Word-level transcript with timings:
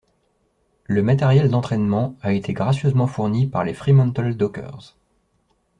Le 0.85 1.03
matériel 1.03 1.51
d'entrainements 1.51 2.15
a 2.23 2.33
été 2.33 2.53
gracieusement 2.53 3.05
fourni 3.05 3.45
par 3.45 3.63
les 3.63 3.75
Fremantle 3.75 4.33
Dockers. 4.35 4.97